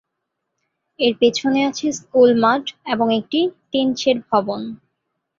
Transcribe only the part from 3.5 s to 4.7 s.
Tin shed Bhavan.